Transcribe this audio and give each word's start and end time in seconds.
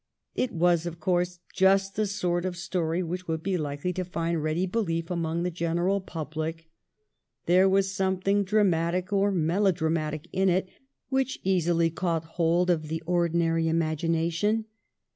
It 0.33 0.51
was 0.51 0.87
of 0.87 0.99
course 0.99 1.37
just 1.53 1.95
the 1.95 2.07
sort 2.07 2.43
of 2.43 2.57
story 2.57 3.03
which 3.03 3.27
would 3.27 3.43
be 3.43 3.55
likely 3.55 3.93
to 3.93 4.03
find 4.03 4.41
ready 4.41 4.65
belief 4.65 5.11
among 5.11 5.43
the 5.43 5.51
general 5.51 6.01
public. 6.01 6.71
There 7.45 7.69
was 7.69 7.93
something 7.93 8.43
dramatic 8.43 9.13
or 9.13 9.29
melodramatic 9.31 10.27
in 10.33 10.49
it 10.49 10.67
which 11.09 11.39
easily 11.43 11.91
caught 11.91 12.23
hold 12.23 12.71
of 12.71 12.87
the 12.87 13.03
ordinary 13.05 13.67
imagination. 13.67 14.65